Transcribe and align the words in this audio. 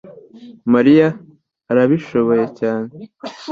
mariya 0.73 1.07
arabishoboye 1.71 2.45
cyane 2.59 2.87
(Spamster) 3.01 3.49